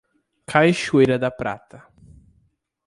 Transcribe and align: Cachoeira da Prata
Cachoeira 0.49 1.19
da 1.19 1.29
Prata 1.29 1.85